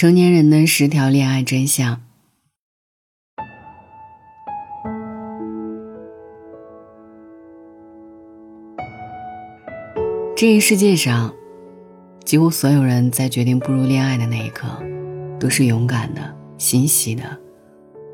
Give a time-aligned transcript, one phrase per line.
[0.00, 2.00] 成年人的十条恋爱真相。
[10.34, 11.34] 这一世界上，
[12.24, 14.66] 几乎所有人在决定步入恋爱的那一刻，
[15.38, 17.38] 都是勇敢的、欣喜的、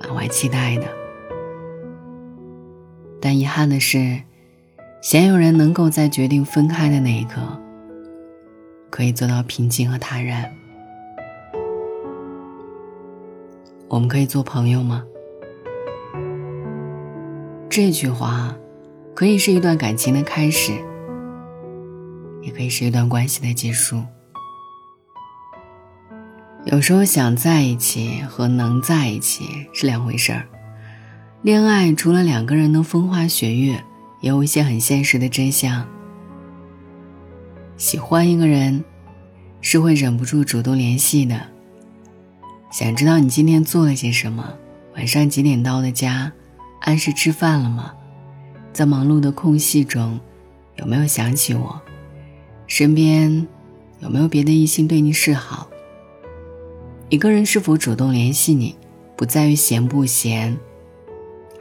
[0.00, 0.86] 满怀期待的。
[3.20, 4.22] 但遗憾的是，
[5.02, 7.42] 鲜有人能够在决定分开的那一刻，
[8.88, 10.50] 可以做到平静和坦然。
[13.94, 15.04] 我们可以做朋友吗？
[17.70, 18.52] 这句话，
[19.14, 20.72] 可以是一段感情的开始，
[22.42, 24.02] 也可以是一段关系的结束。
[26.64, 30.44] 有时候想在一起和能在一起是两回事儿。
[31.42, 33.74] 恋爱除了两个人的风花雪月，
[34.20, 35.86] 也有一些很现实的真相。
[37.76, 38.82] 喜欢一个人，
[39.60, 41.53] 是会忍不住主动联系的。
[42.74, 44.52] 想知道你今天做了些什么？
[44.96, 46.32] 晚上几点到的家？
[46.80, 47.94] 按时吃饭了吗？
[48.72, 50.18] 在忙碌的空隙中，
[50.74, 51.80] 有没有想起我？
[52.66, 53.46] 身边
[54.00, 55.68] 有没有别的异性对你示好？
[57.10, 58.74] 一个人是否主动联系你，
[59.14, 60.58] 不在于闲不闲，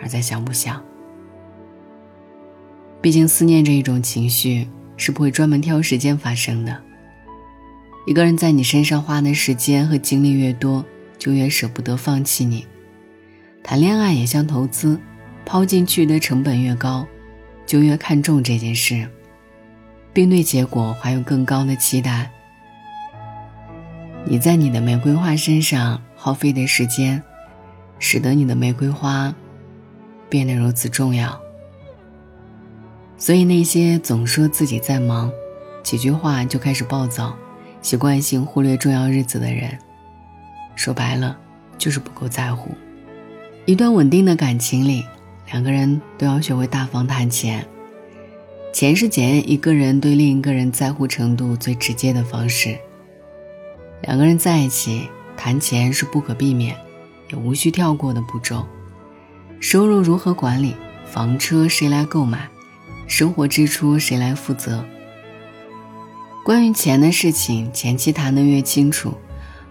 [0.00, 0.80] 而在想不想。
[3.00, 6.80] 毕竟思念这一种情绪是不会专门挑时间发生的。
[8.06, 10.84] 一个人在你身上花的时间和精力越多。
[11.20, 12.66] 就越舍不得放弃你，
[13.62, 14.98] 谈恋爱也像投资，
[15.44, 17.06] 抛进去的成本越高，
[17.66, 19.06] 就越看重这件事，
[20.14, 22.30] 并对结果怀有更高的期待。
[24.24, 27.22] 你在你的玫瑰花身上耗费的时间，
[27.98, 29.34] 使得你的玫瑰花
[30.30, 31.38] 变得如此重要。
[33.18, 35.30] 所以那些总说自己在忙，
[35.82, 37.36] 几句话就开始暴躁，
[37.82, 39.78] 习惯性忽略重要日子的人。
[40.74, 41.36] 说白了，
[41.78, 42.70] 就是不够在乎。
[43.66, 45.04] 一段稳定的感情里，
[45.50, 47.66] 两个人都要学会大方谈钱。
[48.72, 52.78] 钱是检验一个人对另一个人在乎程度最直接的方式。
[54.02, 56.76] 两个人在一起谈钱是不可避免，
[57.30, 58.64] 也无需跳过的步骤。
[59.60, 60.74] 收入如何管理？
[61.04, 62.48] 房车谁来购买？
[63.06, 64.84] 生活支出谁来负责？
[66.44, 69.12] 关于钱的事情，前期谈得越清楚，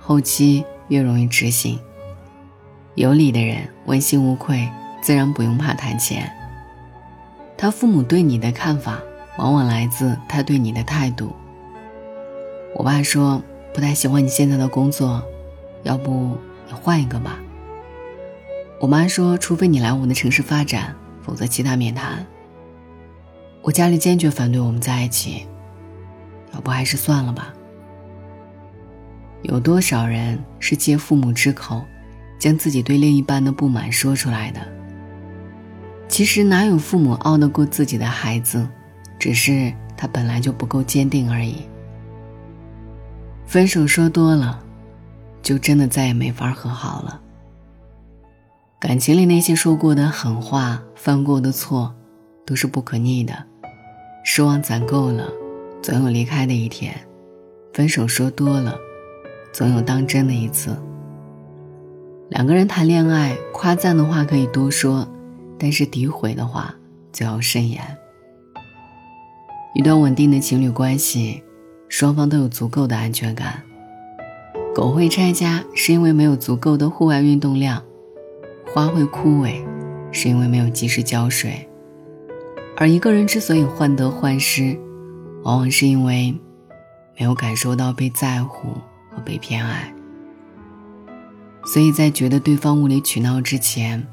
[0.00, 0.64] 后期。
[0.88, 1.78] 越容易执行。
[2.94, 4.68] 有理的人问心无愧，
[5.02, 6.32] 自然不用怕谈钱。
[7.56, 9.00] 他父母对你的看法，
[9.38, 11.34] 往往来自他对你的态度。
[12.74, 13.42] 我爸说
[13.72, 15.22] 不太喜欢你现在的工作，
[15.82, 16.36] 要不
[16.66, 17.38] 你换一个吧。
[18.78, 22.26] 我妈说，除非你来我们的城市发展，否则其他免谈。
[23.62, 25.46] 我家里坚决反对我们在一起，
[26.54, 27.52] 要不还是算了吧。
[29.42, 31.84] 有多少人是借父母之口，
[32.38, 34.60] 将自己对另一半的不满说出来的？
[36.08, 38.66] 其实哪有父母拗得过自己的孩子，
[39.18, 41.56] 只是他本来就不够坚定而已。
[43.44, 44.62] 分手说多了，
[45.42, 47.20] 就真的再也没法和好了。
[48.78, 51.94] 感情里那些说过的狠话、犯过的错，
[52.44, 53.44] 都是不可逆的。
[54.24, 55.28] 失望攒够了，
[55.82, 56.94] 总有离开的一天。
[57.72, 58.76] 分手说多了。
[59.56, 60.76] 总有当真的一次。
[62.28, 65.08] 两个人谈恋爱，夸赞的话可以多说，
[65.58, 66.74] 但是诋毁的话
[67.10, 67.80] 就要慎言。
[69.74, 71.42] 一段稳定的情侣关系，
[71.88, 73.62] 双方都有足够的安全感。
[74.74, 77.80] 狗会拆家，是因为没有足够的户外运动量；
[78.74, 79.64] 花会枯萎，
[80.12, 81.66] 是因为没有及时浇水。
[82.76, 84.78] 而一个人之所以患得患失，
[85.44, 86.38] 往往是因为
[87.18, 88.74] 没有感受到被在乎。
[89.20, 89.92] 被偏爱，
[91.64, 94.06] 所以在觉得对方无理取闹之前，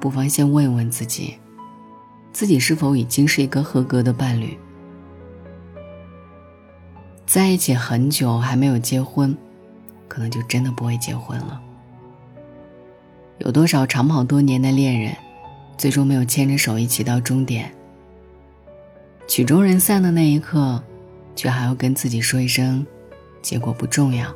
[0.00, 1.34] 不妨先问问自己，
[2.32, 4.56] 自己是否已经是一个合格的伴侣。
[7.26, 9.36] 在一起很久还没有结婚，
[10.06, 11.60] 可能就真的不会结婚了。
[13.38, 15.16] 有多少长跑多年的恋人，
[15.76, 17.74] 最终没有牵着手一起到终点？
[19.26, 20.80] 曲终人散的那一刻，
[21.34, 22.86] 却还要跟自己说一声。
[23.44, 24.34] 结果不重要，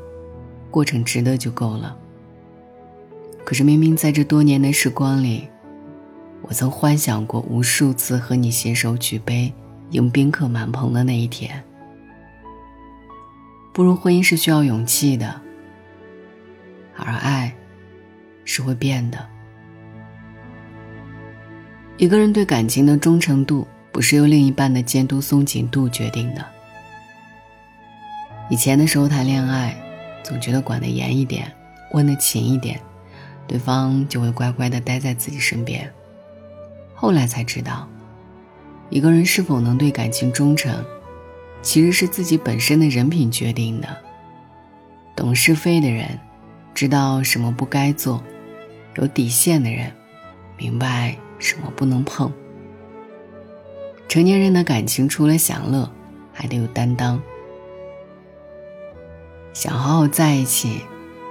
[0.70, 1.96] 过程值得就够了。
[3.42, 5.48] 可是明明在这多年的时光里，
[6.42, 9.50] 我曾幻想过无数次和你携手举杯
[9.92, 11.64] 迎宾客满棚的那一天。
[13.72, 15.40] 步入婚姻是需要勇气的，
[16.94, 17.56] 而爱
[18.44, 19.26] 是会变的。
[21.96, 26.44] 一个人对感情的忠诚度，不是由另一半的监督松紧度决定的。
[28.50, 29.76] 以前的时候谈恋爱，
[30.22, 31.52] 总觉得管得严一点，
[31.92, 32.80] 问得勤一点，
[33.46, 35.90] 对方就会乖乖的待在自己身边。
[36.94, 37.88] 后来才知道，
[38.90, 40.84] 一个人是否能对感情忠诚，
[41.60, 43.88] 其实是自己本身的人品决定的。
[45.14, 46.18] 懂是非的人，
[46.74, 48.22] 知道什么不该做；
[48.96, 49.92] 有底线的人，
[50.56, 52.32] 明白什么不能碰。
[54.08, 55.90] 成年人的感情除了享乐，
[56.32, 57.20] 还得有担当。
[59.52, 60.82] 想好好在一起，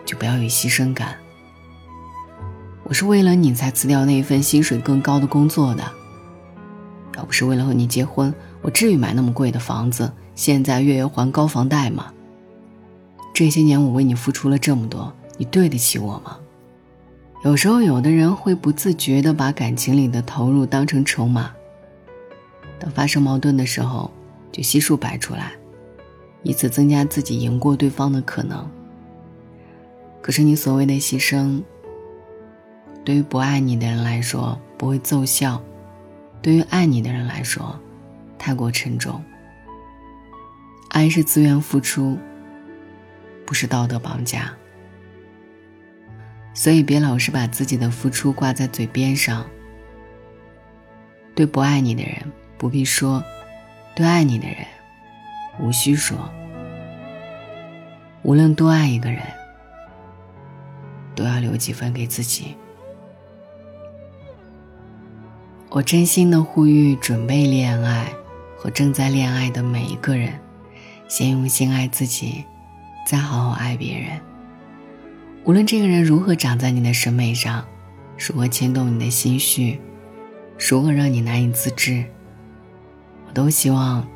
[0.06, 1.16] 就不要有牺牲感。
[2.84, 5.84] 我是为了你才辞掉那一份薪水更高的工作的。
[7.18, 12.14] 要不是为了和你结婚，我至于买那么贵的房子，现在月月还高房贷吗？
[13.34, 16.38] 这些年我为你付出了这么多，你对得起我吗？
[17.44, 21.52] 有时候，有的人会不自觉地把感情里的投入当成筹码，
[22.80, 24.12] 等发生矛盾的时候，
[24.52, 25.52] 就悉数摆出来。
[26.44, 28.70] 以此增加自己赢过对方的可能。
[30.22, 31.62] 可是你所谓的牺牲，
[33.06, 35.62] 对于不爱你的人来说不会奏效，
[36.42, 37.80] 对于爱你的人来说，
[38.38, 39.24] 太过沉重。
[40.90, 42.18] 爱是自愿付出，
[43.46, 44.54] 不是道德绑架。
[46.54, 49.46] 所以别老是把自己的付出挂在嘴边上。
[51.36, 52.16] 对不爱你的人
[52.58, 53.24] 不必说，
[53.96, 54.58] 对爱你的人。
[55.60, 56.18] 无需说，
[58.22, 59.22] 无论多爱一个人，
[61.16, 62.56] 都要留几分给自己。
[65.70, 68.12] 我真心的呼吁准备恋爱
[68.56, 70.34] 和正在恋爱的每一个人，
[71.08, 72.44] 先用心爱自己，
[73.06, 74.20] 再好好爱别人。
[75.44, 77.66] 无论这个人如何长在你的审美上，
[78.18, 79.80] 如何牵动你的心绪，
[80.58, 82.04] 如何让你难以自制，
[83.28, 84.08] 我都希望。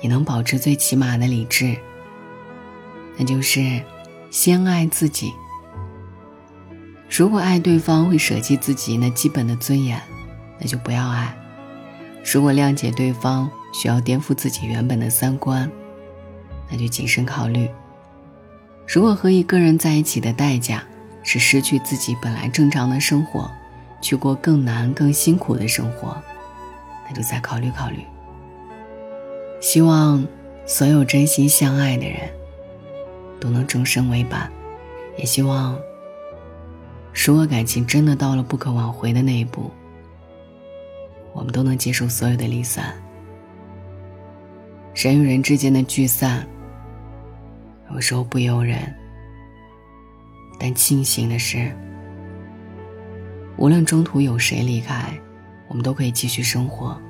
[0.00, 1.76] 你能保持最起码的理智，
[3.16, 3.82] 那就是
[4.30, 5.32] 先爱自己。
[7.10, 10.00] 如果爱对方会舍弃自己那基本的尊严，
[10.58, 11.34] 那就不要爱；
[12.24, 15.70] 如果谅解对方需要颠覆自己原本的三观，
[16.70, 17.68] 那就谨慎考虑。
[18.86, 20.84] 如果和一个人在一起的代价
[21.22, 23.50] 是失去自己本来正常的生活，
[24.00, 26.16] 去过更难、更辛苦的生活，
[27.08, 28.04] 那就再考虑考虑。
[29.60, 30.26] 希望
[30.66, 32.20] 所有真心相爱的人
[33.40, 34.50] 都能终生为伴，
[35.16, 35.78] 也希望，
[37.12, 39.70] 如果感情真的到了不可挽回的那一步，
[41.32, 42.94] 我们都能接受所有的离散。
[44.94, 46.46] 人与人之间的聚散，
[47.92, 48.92] 有时候不由人，
[50.58, 51.70] 但庆幸的是，
[53.56, 55.12] 无论中途有谁离开，
[55.68, 57.00] 我们都可以继续生活。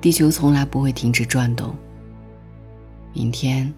[0.00, 1.74] 地球从来不会停止转动，
[3.12, 3.72] 明天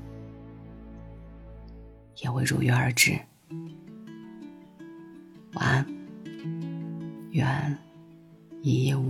[2.16, 3.18] 也会如约而至。
[5.54, 5.86] 晚安，
[7.30, 7.78] 愿
[8.60, 9.07] 一夜无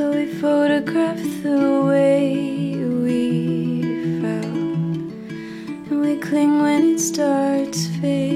[0.00, 3.82] So we photograph the way we
[4.22, 5.12] felt.
[5.90, 8.29] And we cling when it starts fading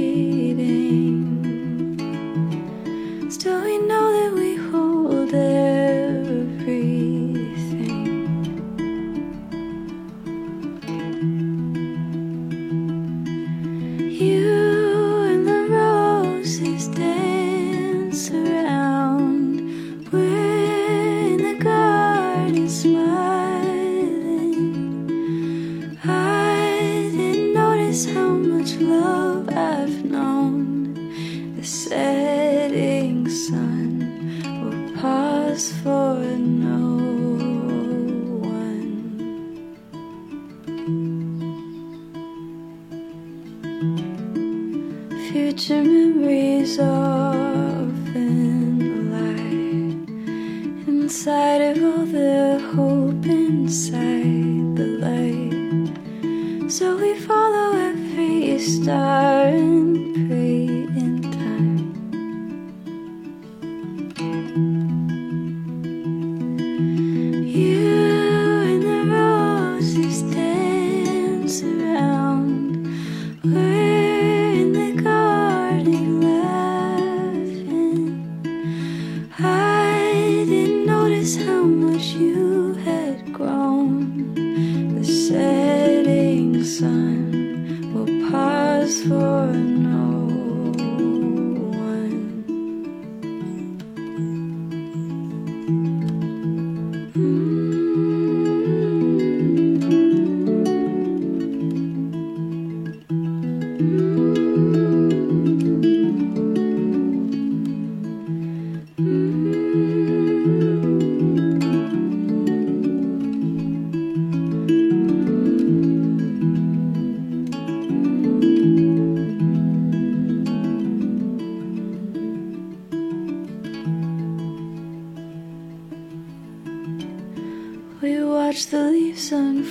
[28.95, 30.95] love I've known.
[31.57, 33.89] The setting sun
[34.63, 36.15] will pause for
[36.69, 36.81] no
[38.61, 38.93] one.
[45.29, 48.11] Future memories often
[49.15, 49.61] lie
[50.87, 56.71] inside of all the hope inside the light.
[56.71, 57.94] So we follow it
[58.65, 60.64] start and pray.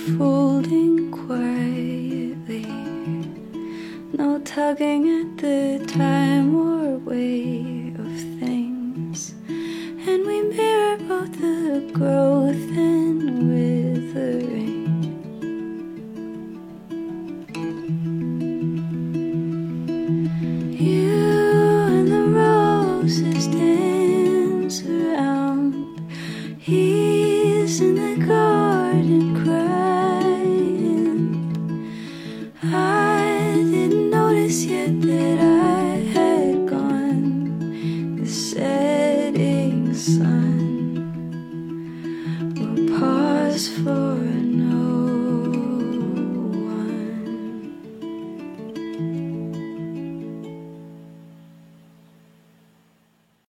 [0.06, 2.66] Unfolding quietly.
[4.12, 9.34] No tugging at the time or way of things.
[9.48, 12.93] And we mirror both the growth and